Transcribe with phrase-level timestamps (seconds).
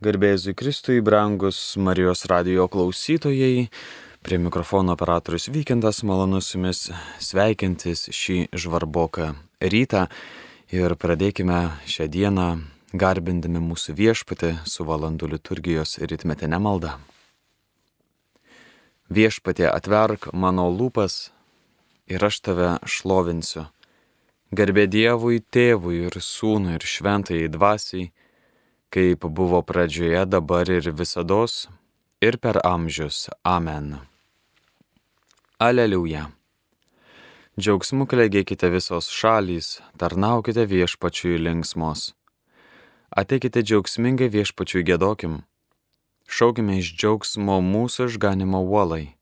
[0.00, 3.66] Garbėzui Kristui, brangus Marijos radio klausytojai,
[4.24, 6.86] prie mikrofono operatorius Vykintas malonus jumis
[7.20, 9.26] sveikintis šį žvarboką
[9.60, 10.06] rytą
[10.72, 12.46] ir pradėkime šią dieną
[12.96, 16.94] garbindami mūsų viešpatį su valandų liturgijos ritmetinė malda.
[19.12, 21.26] Viešpatė atverk mano lūpas
[22.08, 23.66] ir aš tave šlovinsiu.
[24.48, 28.08] Garbė Dievui, tėvui ir sūnui ir šventai dvasiai
[28.90, 31.46] kaip buvo pradžioje, dabar ir visada,
[32.20, 33.28] ir per amžius.
[33.44, 33.98] Amen.
[35.58, 36.30] Aleliuja.
[37.60, 42.14] Džiaugsmu klegėkite visos šalys, tarnaukite viešpačiui linksmos.
[43.10, 45.40] Ateikite džiaugsmingai viešpačiui gėdokim.
[46.30, 49.14] Šaukime iš džiaugsmo mūsų išganimo uolai.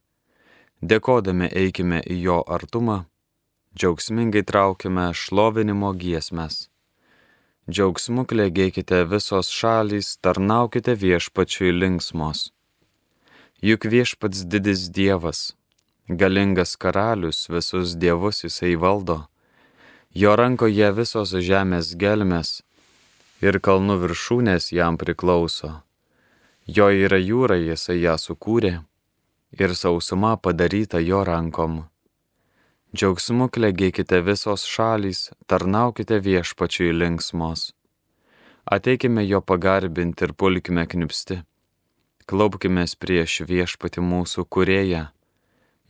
[0.80, 2.98] Dėkodami eikime į jo artumą,
[3.74, 6.67] džiaugsmingai traukime šlovinimo giesmes
[7.68, 12.46] Džiaugsmu klėgėkite visos šalys, tarnaukite viešpačiui linksmos.
[13.60, 15.52] Juk viešpats didis Dievas,
[16.08, 19.18] galingas karalius, visus dievus jisai valdo,
[20.16, 22.62] jo rankoje visos žemės gelmes
[23.44, 25.82] ir kalnų viršūnės jam priklauso.
[26.64, 28.78] Jo yra jūra, jisai ją sukūrė
[29.60, 31.82] ir sausuma padaryta jo rankom.
[32.96, 37.74] Džiaugsmu klegėkite visos šalys, tarnaukite viešpačiui linksmos.
[38.64, 41.42] Ateikime jo pagarbinti ir pulkime knipsti.
[42.24, 45.02] Klaupkime prieš viešpati mūsų kurėją,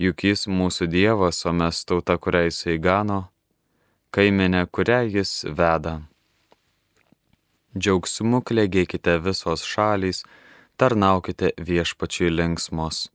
[0.02, 3.28] juk jis mūsų Dievas, o mes tauta, kurią jisai gano,
[4.10, 6.00] kaiminė, kurią jis veda.
[7.78, 10.24] Džiaugsmu klegėkite visos šalys,
[10.76, 13.06] tarnaukite viešpačiui linksmos.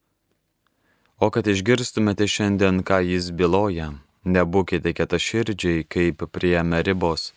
[1.23, 3.85] O kad išgirstumėte šiandien, ką jis byloja,
[4.27, 7.29] nebūkite kietaširdžiai, kaip prie meribos,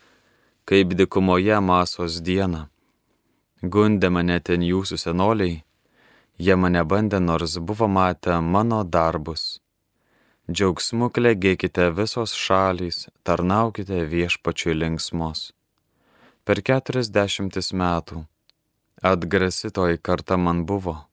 [0.66, 2.64] kaip dikumoje masos dieną.
[3.62, 5.60] Gundė mane ten jūsų senoliai,
[6.48, 9.46] jie mane bandė, nors buvo matę mano darbus.
[10.50, 15.52] Džiaugsmu klegėkite visos šalys, tarnaukite viešpačiui linksmos.
[16.42, 18.24] Per keturiasdešimtis metų
[19.14, 21.04] atgrasitoji karta man buvo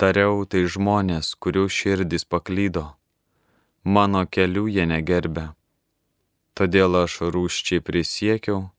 [0.00, 2.84] Tariau tai žmonės, kurių širdys paklydo,
[3.84, 5.52] mano kelių jie negerbė.
[6.58, 8.70] Todėl aš rūščiai prisiekiau,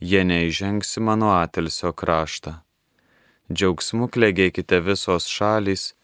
[0.00, 2.58] jie neižengsi mano atelsio kraštą.
[3.48, 5.94] Džiaugsmu klegėkite visos šalys,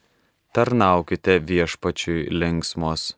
[0.56, 3.12] tarnaukite viešpačiui linksmos.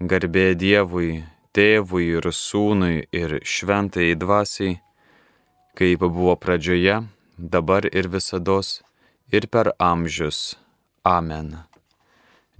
[0.00, 1.24] Garbė Dievui,
[1.56, 4.78] tėvui ir sūnui ir šventai dvasiai,
[5.74, 7.02] kaip buvo pradžioje,
[7.38, 8.80] dabar ir visados
[9.32, 10.56] ir per amžius.
[11.04, 11.56] Amen.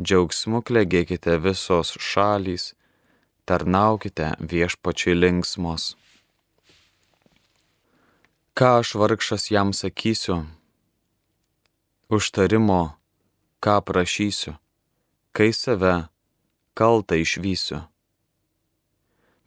[0.01, 2.73] Džiaugsmu klegėkite visos šalys,
[3.47, 5.95] tarnaukite viešpačiai linksmos.
[8.55, 10.45] Ką aš vargšas jam sakysiu?
[12.11, 12.95] Užtarimo,
[13.65, 14.55] ką prašysiu,
[15.35, 15.95] kai save
[16.79, 17.81] kaltą išvysiu.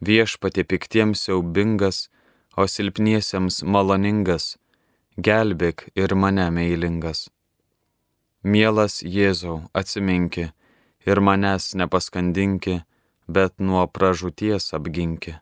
[0.03, 2.07] Viešpatė piktiems siaubingas,
[2.57, 4.55] o silpniesiems maloningas
[5.17, 7.27] gelbėk ir mane meilingas.
[8.43, 10.51] Mielas Jėzau, atsiminki
[11.09, 12.83] ir manęs nepaskandinki,
[13.27, 15.33] bet nuo pražūties apginki.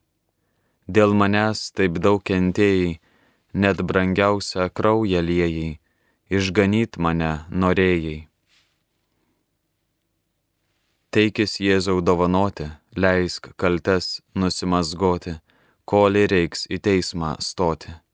[0.88, 3.00] Dėl manęs taip daug kentėjai,
[3.54, 5.80] net brangiausia kraują liejai,
[6.32, 8.30] išganyt mane norėjai.
[11.12, 15.38] Teikis Jėzau dovanoti, leisk kaltes nusimasgoti,
[15.86, 18.05] kol reiks į teismą stoti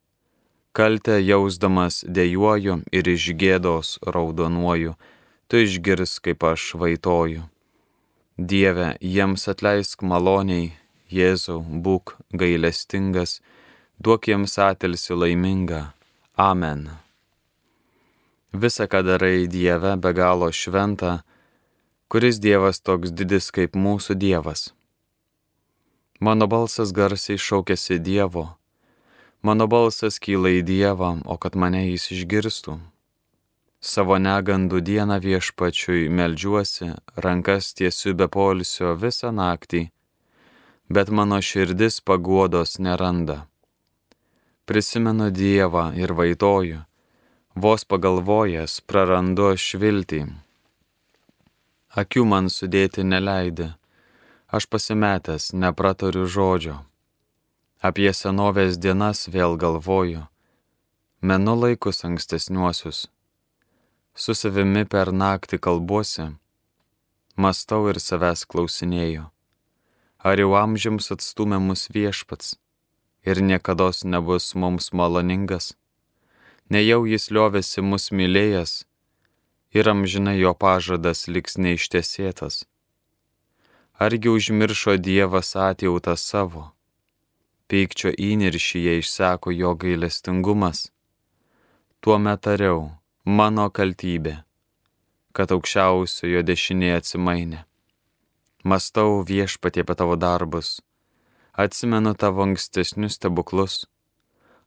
[0.72, 4.96] kaltę jausdamas dėjuoju ir iš gėdos raudonuoju,
[5.48, 7.44] tu išgirs, kaip aš vaitoju.
[8.38, 10.72] Dieve, jiems atleisk maloniai,
[11.12, 13.42] Jėzau, būk gailestingas,
[14.00, 15.82] duok jiems atilsi laimingą.
[16.40, 16.86] Amen.
[18.56, 21.18] Visa, ką darai Dieve, be galo šventa,
[22.08, 24.72] kuris Dievas toks didis kaip mūsų Dievas.
[26.24, 28.48] Mano balsas garsiai šaukėsi Dievo
[29.42, 32.76] Mano balsas kyla į Dievą, o kad mane jis išgirstų.
[33.82, 39.88] Savo negandų dieną viešpačiui melžiuosi, rankas tiesiu be polisio visą naktį,
[40.94, 43.48] bet mano širdis paguodos neranda.
[44.70, 46.84] Prisimenu Dievą ir vaitoju,
[47.58, 50.22] vos pagalvojęs prarandu šviltį.
[51.98, 53.74] Akių man sudėti neleidė,
[54.54, 56.78] aš pasimetęs nepratariu žodžio.
[57.82, 60.28] Apie senovės dienas vėl galvoju,
[61.26, 63.08] menu laikus ankstesniuosius.
[64.14, 66.28] Su savimi per naktį kalbuosi,
[67.34, 69.24] mastau ir savęs klausinėju.
[70.22, 72.52] Ar jau amžiams atstumė mus viešpats
[73.26, 75.74] ir niekada nebus mums maloningas?
[76.70, 78.76] Nejau jis liovėsi mus mylėjęs
[79.74, 82.62] ir amžinai jo pažadas liks neištesėtas.
[83.98, 86.68] Argi užmiršo Dievas atjautą savo?
[87.72, 90.90] Pykčio įniršyje išseko jo gailestingumas.
[92.04, 92.90] Tuo metariau,
[93.24, 94.42] mano kaltybė,
[95.32, 97.64] kad aukščiausiojo dešinė atsimainė.
[98.68, 100.82] Mastau viešpatie apie tavo darbus,
[101.56, 103.86] atsimenu tavo ankstesnius stebuklus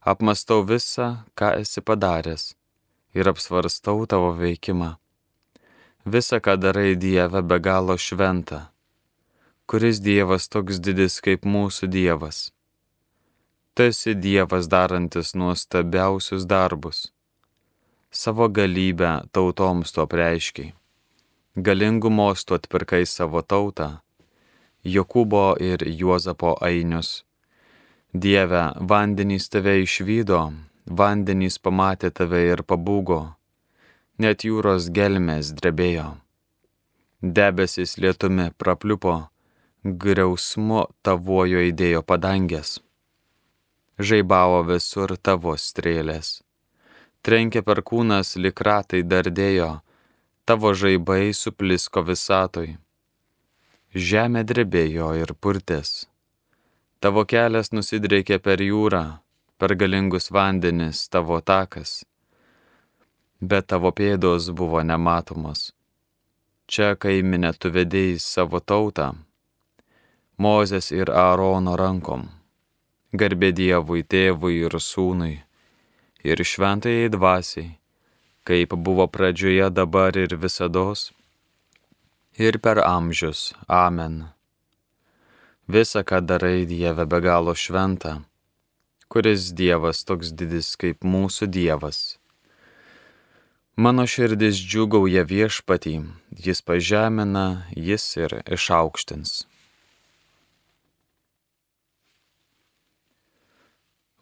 [0.05, 1.07] apmastau visą,
[1.37, 2.53] ką esi padaręs
[3.17, 4.95] ir apsvarstau tavo veikimą.
[6.05, 8.69] Visa, ką darai Dieve, be galo šventa.
[9.65, 12.51] Kuris Dievas toks didis kaip mūsų Dievas?
[13.75, 17.11] Tu esi Dievas darantis nuostabiausius darbus.
[18.11, 20.69] Savo galybę tautoms to preiškiai.
[21.59, 23.89] Galingų mostų atpirkai savo tautą,
[24.95, 27.25] Jokūbo ir Juozapo ainius
[28.13, 30.39] Dieve, vandenys tave išvydo,
[30.87, 33.19] vandenys pamatė tave ir pabūgo,
[34.23, 36.13] net jūros gelmės drebėjo.
[37.19, 39.17] Debesis lietumi prapliupo,
[39.83, 42.77] griausmu tavojo įdėjo padangės.
[43.99, 46.41] Žaibavo visur tavo strėlės.
[47.23, 49.69] Trenkė per kūnas likratai dardėjo,
[50.45, 52.75] tavo žaibai suplisko visatoj.
[53.95, 56.03] Žemė drebėjo ir purtės
[57.05, 59.03] Tavo kelias nusidreikė per jūrą,
[59.61, 61.99] per galingus vandenis tavo takas,
[63.41, 65.67] bet tavo pėdos buvo nematomos.
[66.65, 69.11] Čia kaiminė tu vedėjai savo tautą,
[70.41, 72.25] Mozės ir Aarono rankom,
[73.19, 75.39] garbė Dievui, tėvui ir sūnui,
[76.23, 77.75] ir šventajai dvasiai,
[78.45, 81.11] kaip buvo pradžioje dabar ir visados,
[82.37, 83.53] ir per amžius.
[83.67, 84.27] Amen.
[85.67, 88.19] Visa, ką darai Dieve be galo šventa,
[89.09, 92.19] kuris Dievas toks didis kaip mūsų Dievas.
[93.75, 95.97] Mano širdis džiugauja viešpatį,
[96.45, 99.41] jis pažemina, jis ir išaukštins.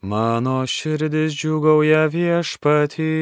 [0.04, 3.14] Mano širdis džiugauja viešpatį,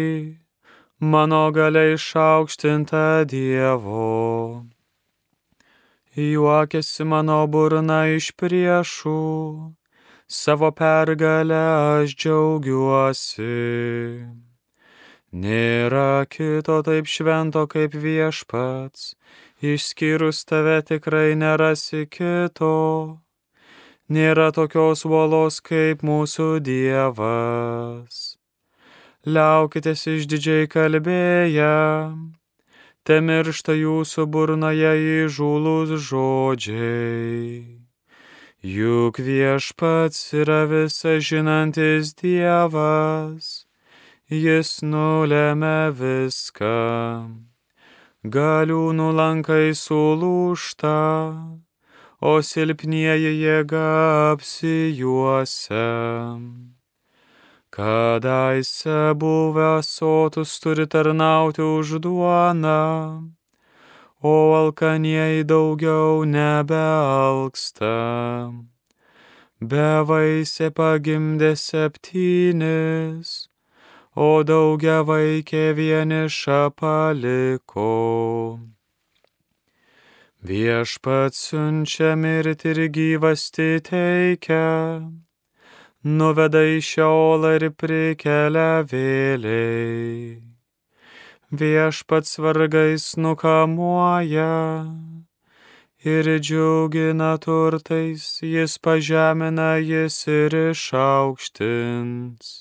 [1.13, 4.65] mano galia išaukštinta Dievo.
[6.17, 9.13] Juokėsi mano burna iš priešų,
[10.25, 11.61] savo pergalę
[12.01, 13.53] aš džiaugiuosi.
[15.37, 19.13] Nėra kito taip švento kaip viešpats,
[19.61, 23.21] išskyrus tave tikrai nerasi kito.
[24.11, 28.15] Nėra tokios uolos kaip mūsų Dievas.
[29.23, 31.69] Liaukitės išdidžiai kalbėję
[33.07, 37.63] te miršta jūsų burnoje įžūlus žodžiai.
[38.75, 43.65] Juk viešpats yra visa žinantis Dievas,
[44.27, 46.75] jis nulėmė viską.
[48.35, 50.97] Galiūnų lankai sulūšta,
[52.21, 53.85] o silpnieji jėga
[54.31, 55.85] apsijuosia.
[57.71, 63.31] Kadaise buvę sotus turi tarnauti už duoną,
[64.21, 67.93] o alkanieji daugiau nebealksta.
[69.61, 73.33] Bevaisė pagimdė septynis,
[74.17, 77.89] o daugia vaikė vienišą paliko.
[80.41, 85.05] Viešpats siunčia mirti ir gyvasti teikia
[86.01, 90.41] nuveda į šiolą ir prikelia vėliai.
[91.53, 94.57] Viešpats vargais nukamuoja
[96.01, 102.53] ir džiugina turtais, jis pažemina, jis ir išaukštins.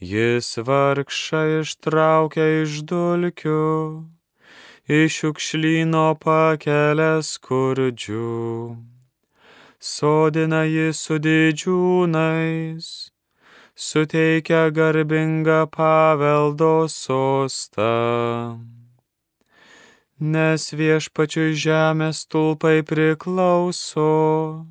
[0.00, 4.08] Jis vargšą ištraukia iš dulkių,
[4.88, 8.28] iš šiukšlyno pakelia skurdžių
[9.78, 12.86] sodina jį su didžiūnais,
[13.74, 18.58] suteikia garbingą paveldo sostą.
[20.18, 24.66] Nes viešpačiui žemės tulpai priklauso,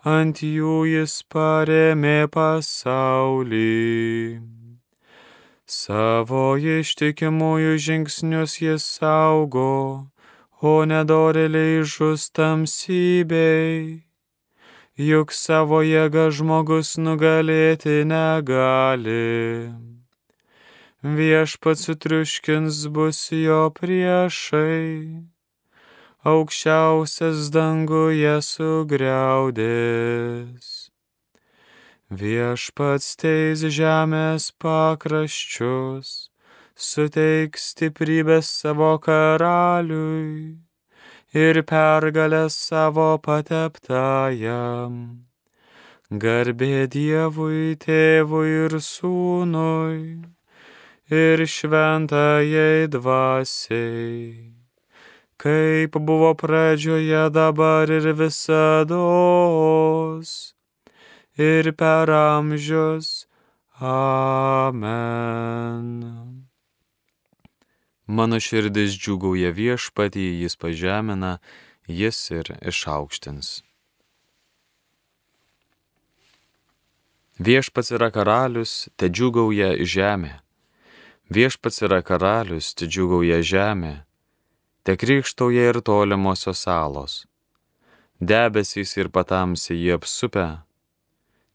[0.00, 3.68] ant jų jis paremė pasaulį.
[5.72, 10.04] Savo ištikimųjų žingsnius jis saugo,
[10.60, 14.04] o nedoreliai žus tamsybei
[15.00, 19.72] juk savo jėga žmogus nugalėti negali.
[21.02, 25.24] Viešpats sutriuškins bus jo priešai,
[26.22, 30.91] aukščiausias danguje sugriaudės.
[32.12, 36.08] Viešpats teis žemės pakraščius,
[36.76, 40.58] suteiks stiprybės savo karaliui
[41.32, 44.94] ir pergalę savo pateptajam.
[46.26, 50.20] Garbė Dievui, tėvui ir sūnui
[51.08, 54.52] ir šventajai dvasiai
[55.42, 58.92] kaip buvo pradžioje dabar ir visados,
[61.36, 63.26] ir per amžius.
[63.80, 64.84] Amen.
[68.06, 71.38] Mano širdis džiugauja viešpatį, jis pažemina,
[71.88, 73.62] jis ir išaukštins.
[77.42, 80.38] Viešpats yra karalius, te džiugauja žemė.
[81.32, 84.04] Viešpats yra karalius, te džiugauja žemė
[84.82, 87.26] te krikštauja ir tolimosios salos.
[88.20, 90.46] Debesys ir patamsiai jį apsupę,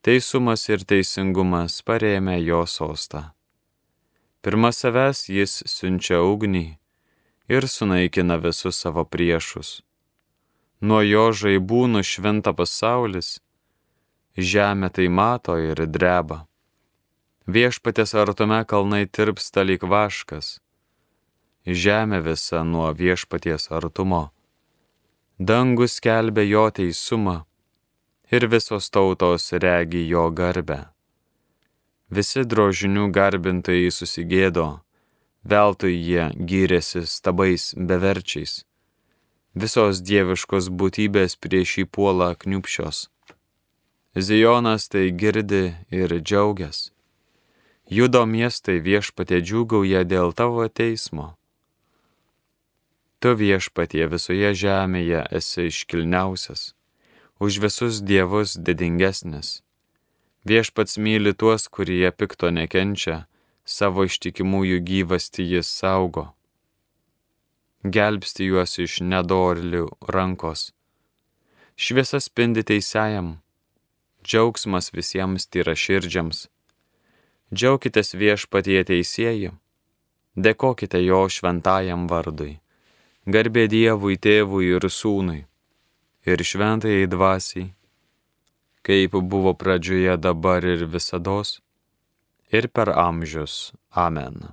[0.05, 3.23] teisumas ir teisingumas parėmė jo sostą.
[4.41, 6.65] Pirma savęs jis siunčia ugnį
[7.49, 9.81] ir sunaikina visus savo priešus.
[10.81, 13.39] Nuo jo žaibų nušvinta pasaulis,
[14.37, 16.45] žemė tai mato ir dreba.
[17.47, 20.57] Viešpatės artume kalnai tirpsta lyg vaškas
[21.67, 24.31] žemė visa nuo viešpaties artumo.
[25.37, 27.43] Dangus kelbė jo teisumą
[28.31, 30.85] ir visos tautos regi jo garbę.
[32.09, 34.67] Visi drožinių garbintojai susigėdo,
[35.43, 38.63] veltui jie gyrėsi stabais beverčiais.
[39.57, 43.07] Visos dieviškos būtybės prieš jį puola kniupščios.
[44.15, 46.91] Zijonas tai girdi ir džiaugias.
[47.89, 51.35] Judo miestai viešpatė džiūgauja dėl tavo teismo.
[53.19, 56.73] Tu viešpatie visoje žemėje esi iškilniausias,
[57.39, 59.61] už visus dievus didingesnis.
[60.47, 63.27] Viešpats myli tuos, kurie pikto nekenčia,
[63.65, 66.31] savo ištikimųjų gyvasti jis saugo.
[67.83, 70.71] Gelbsti juos iš nedorlių rankos.
[71.77, 73.37] Šviesa spindi teisėjam,
[74.23, 76.47] džiaugsmas visiems tyra širdžiams.
[77.53, 79.51] Džiaukitės viešpatie teisėjai,
[80.35, 82.57] dėkokite jo šventajam vardui.
[83.27, 85.46] Garbė Dievui, tėvui ir sūnui,
[86.27, 87.71] ir šventai dvasiai,
[88.83, 91.61] kaip buvo pradžioje dabar ir visados,
[92.51, 93.71] ir per amžius.
[93.91, 94.51] Amen.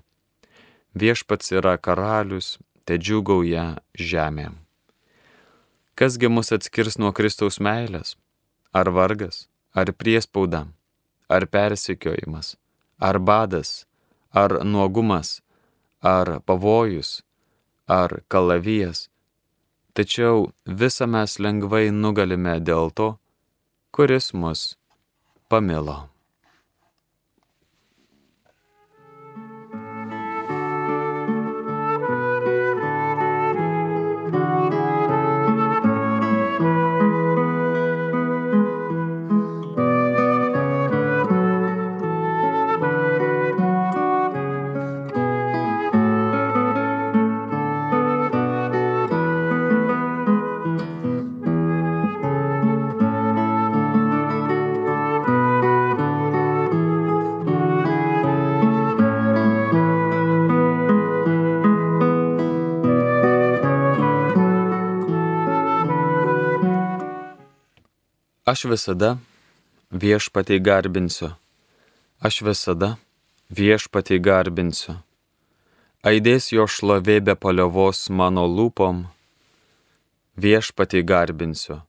[0.94, 4.52] Viešpats yra karalius, te džiugauja žemė.
[5.98, 8.14] Kasgi mus atskirs nuo Kristaus meilės?
[8.74, 10.64] Ar vargas, ar priespauda,
[11.30, 12.54] ar persikiojimas,
[12.98, 13.86] ar badas,
[14.30, 15.40] ar nuogumas,
[16.02, 17.22] ar pavojus,
[17.86, 19.08] ar kalavijas,
[19.94, 20.48] tačiau
[20.80, 23.08] visą mes lengvai nugalime dėl to,
[23.94, 24.74] kuris mus
[25.48, 26.13] pamilo.
[68.44, 69.14] Aš visada
[69.88, 71.30] viešpatį garbinsiu.
[72.20, 72.90] Aš visada
[73.48, 74.98] viešpatį garbinsiu.
[76.04, 79.06] Aidės jo šlovė be paliovos mano lūpom.
[80.36, 81.80] Viešpatį garbinsiu.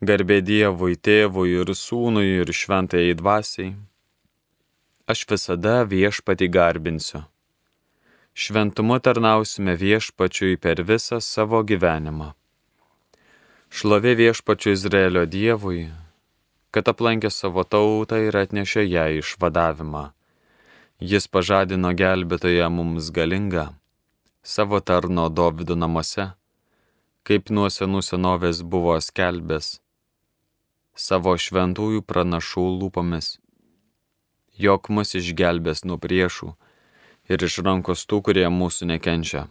[0.00, 3.74] Garbė Dievui, tėvui ir sūnui ir šventai dvasiai.
[5.04, 7.26] Aš visada viešpatį garbinsiu.
[8.32, 12.32] Šventumu tarnausime viešpačiui per visą savo gyvenimą.
[13.72, 15.86] Šlovė viešpačiu Izraelio Dievui,
[16.76, 20.02] kad aplankė savo tautą ir atnešė ją išvadavimą.
[21.12, 23.64] Jis pažadino gelbėtoje mums galingą,
[24.44, 26.26] savo tarno Dovido namuose,
[27.24, 29.70] kaip nuo senų senovės buvo skelbęs,
[31.06, 33.38] savo šventųjų pranašų lūpomis,
[34.68, 36.52] jog mus išgelbės nuo priešų
[37.32, 39.48] ir iš rankos tų, kurie mūsų nekenčia.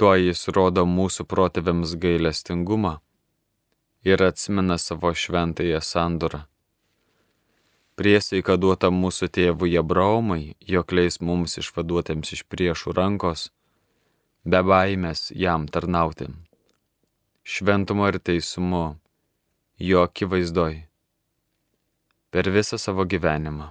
[0.00, 2.94] Tuo jis rodo mūsų protėviams gailestingumą
[4.08, 6.38] ir atsimena savo šventąją sandorą.
[8.00, 13.50] Priesaika duota mūsų tėvui Abraomai, jog leis mums išvaduotėms iš priešų rankos,
[14.48, 16.30] be baimės jam tarnauti.
[17.44, 18.96] Šventumo ir teisumu,
[19.76, 20.86] jo akivaizdoj.
[22.30, 23.68] per visą savo gyvenimą.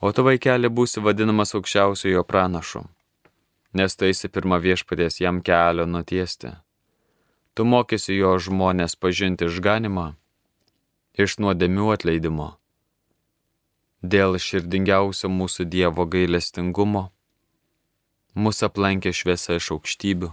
[0.00, 2.82] O tu vaikeli būsi vadinamas aukščiausiojo pranašu,
[3.78, 6.52] nes tu esi pirmą viešpatės jam kelio nutiesti.
[7.54, 10.06] Tu mokysi jo žmonės pažinti išganimą
[11.24, 12.48] iš nuodėmių atleidimo.
[14.14, 17.06] Dėl širdingiausio mūsų Dievo gailestingumo
[18.36, 20.30] mūsų aplankė šviesa iš aukštybių,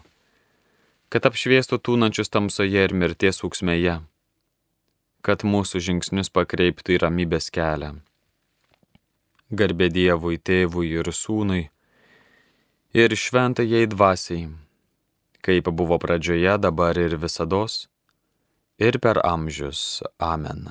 [1.07, 4.01] kad apšviestų tūnančius tamsoje ir mirties ūksmėje,
[5.23, 7.93] kad mūsų žingsnius pakreiptų į ramybės kelią.
[9.53, 11.69] Garbė Dievui, tėvui ir sūnui
[12.93, 14.49] ir šventajai dvasiai,
[15.41, 17.87] kaip buvo pradžioje, dabar ir visados,
[18.77, 20.03] ir per amžius.
[20.21, 20.69] Amen.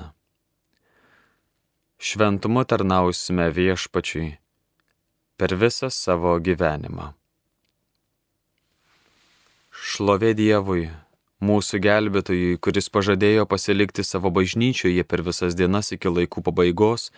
[1.99, 4.37] Šventumu tarnausime viešpačiui
[5.37, 7.11] per visą savo gyvenimą.
[9.73, 10.87] Šlovė Dievui,
[11.43, 17.09] mūsų gelbėtojui, kuris pažadėjo pasilikti savo bažnyčioje per visas dienas iki laikų pabaigos,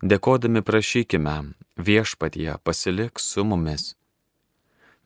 [0.00, 3.99] dėkodami prašykime, viešpatie pasilik su mumis.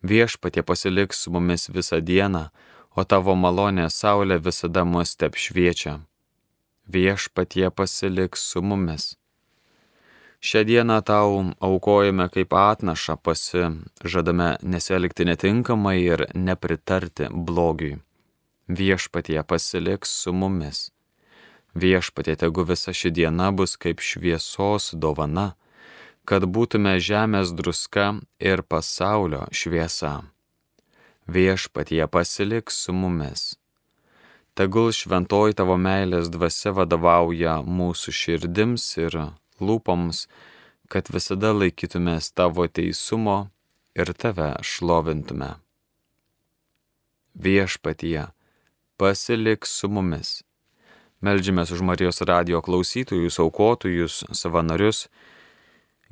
[0.04, 2.48] Viešpatie pasilik su mumis visą dieną,
[2.92, 5.94] o tavo malonė saulė visada mus tep šviečia.
[6.84, 9.14] Viešpatie pasilik su mumis.
[10.44, 13.64] Šią dieną tau aukojame kaip atnašą pasi,
[14.04, 17.96] žadame nesielgti netinkamai ir nepritarti blogiui.
[18.68, 20.90] Viešpatie pasilik su mumis.
[21.74, 25.54] Viešpatie tegu visa ši diena bus kaip šviesos dovana,
[26.24, 30.20] kad būtume žemės druska ir pasaulio šviesa
[31.26, 33.56] viešpatie pasilik su mumis.
[34.54, 39.16] Tegul šventoji tavo meilės dvasia vadovauja mūsų širdims ir
[39.58, 40.28] lūpoms,
[40.88, 43.48] kad visada laikytumės tavo teisumo
[43.98, 45.56] ir tave šlovintume.
[47.34, 48.30] Viešpatie,
[48.96, 50.44] pasilik su mumis.
[51.24, 55.08] Meldžiamės už Marijos radio klausytojus, aukotojus, savanorius,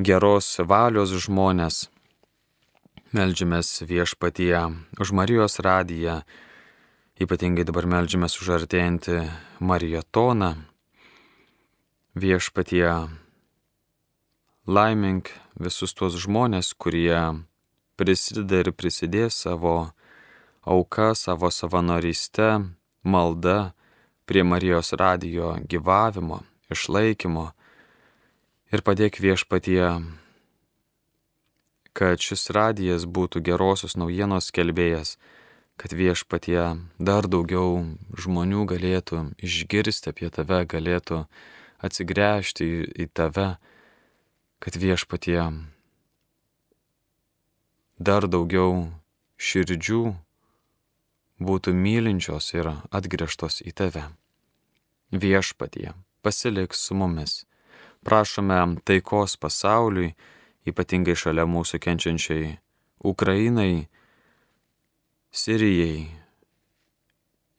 [0.03, 1.87] geros valios žmonės,
[3.13, 4.61] Meldžiamės viešpatyje
[4.97, 6.23] už Marijos radiją,
[7.21, 9.19] ypatingai dabar meldžiamės už artėjantį
[9.61, 10.55] maratoną.
[12.17, 12.95] Viešpatyje
[14.65, 15.29] laimink
[15.61, 17.45] visus tuos žmonės, kurie
[18.01, 19.93] prisideda ir prisidės savo
[20.65, 22.65] auka, savo savanorystę,
[23.05, 23.75] malda
[24.25, 26.41] prie Marijos radijo gyvavimo,
[26.73, 27.51] išlaikymo
[28.73, 29.89] ir padėk viešpatyje
[31.93, 35.19] kad šis radijas būtų gerosios naujienos kelbėjas,
[35.77, 37.85] kad viešpatie dar daugiau
[38.17, 41.25] žmonių galėtų išgirsti apie tave, galėtų
[41.85, 43.49] atsigręžti į, į tave,
[44.63, 45.41] kad viešpatie
[47.99, 48.89] dar daugiau
[49.37, 50.03] širdžių
[51.43, 54.09] būtų mylinčios ir atgręžtos į tave.
[55.13, 55.93] Viešpatie,
[56.25, 57.43] pasilik su mumis.
[58.03, 60.15] Prašome taikos pasauliui,
[60.67, 62.57] ypatingai šalia mūsų kenčiančiai
[63.07, 63.87] Ukrainai,
[65.31, 66.11] Sirijai,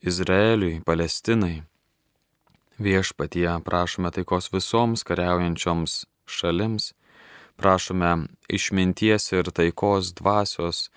[0.03, 1.63] Izraeliui, Palestinai.
[2.83, 6.91] Viešpatie prašome taikos visoms kariaujančioms šalims,
[7.55, 8.11] prašome
[8.49, 10.89] išminties ir taikos dvasios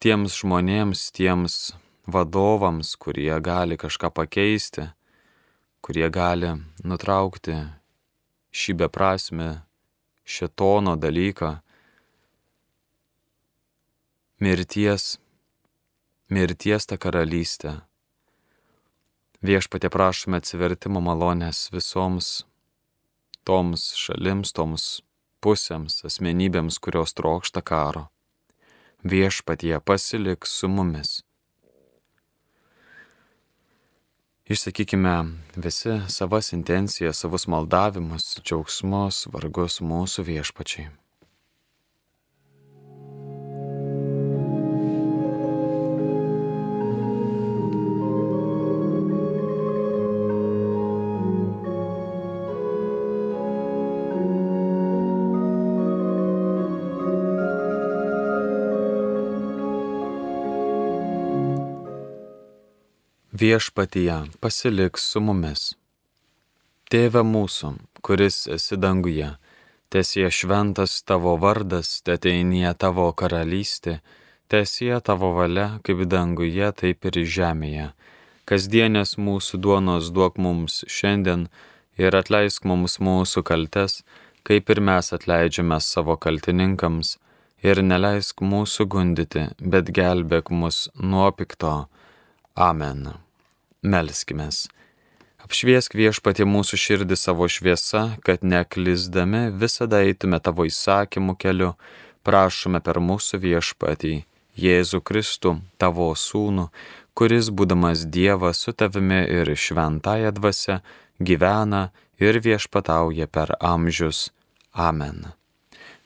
[0.00, 1.74] tiems žmonėms, tiems
[2.08, 4.88] vadovams, kurie gali kažką pakeisti,
[5.84, 7.60] kurie gali nutraukti
[8.56, 9.50] šį beprasme
[10.26, 11.52] šetono dalyką,
[14.40, 15.16] mirties,
[16.32, 17.76] mirties tą karalystę.
[19.46, 22.46] Viešpatė prašome atsivertimo malonės visoms
[23.46, 24.86] toms šalims, toms
[25.44, 28.08] pusėms, asmenybėms, kurios trokšta karo.
[29.06, 31.20] Viešpatie pasilik su mumis.
[34.46, 35.24] Išsakykime
[35.56, 40.86] visi savas intencijas, savus maldavimus, džiaugsmus, vargus mūsų viešpačiai.
[63.40, 65.62] Viešpatyje pasiliks su mumis.
[66.90, 67.72] Tėve mūsų,
[68.06, 69.32] kuris esi danguje,
[69.90, 73.98] tesie šventas tavo vardas, teteinie tavo karalystė,
[74.48, 77.88] tesie tavo valia, kaip danguje, taip ir žemėje.
[78.46, 81.48] Kasdienės mūsų duonos duok mums šiandien
[81.98, 84.04] ir atleisk mums mūsų kaltes,
[84.46, 87.16] kaip ir mes atleidžiame savo kaltininkams,
[87.66, 91.76] ir neleisk mūsų gundyti, bet gelbėk mus nuo pikto.
[92.54, 93.25] Amen.
[93.86, 94.48] Melskime.
[95.46, 101.76] Apšviesk viešpatį mūsų širdį savo šviesa, kad neklizdami visada eitume tavo įsakymų keliu,
[102.26, 104.14] prašome per mūsų viešpatį,
[104.58, 106.66] Jėzų Kristų, tavo sūnų,
[107.14, 110.80] kuris, būdamas Dievas su tavimi ir šventąją dvasę,
[111.20, 114.32] gyvena ir viešpatauja per amžius.
[114.72, 115.28] Amen.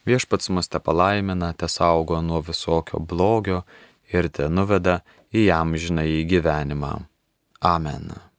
[0.04, 3.62] Viešpats mus te palaimina, te saugo nuo visokio blogio
[4.12, 5.00] ir te nuveda
[5.32, 7.09] į amžinąjį gyvenimą.
[7.62, 8.29] Amen.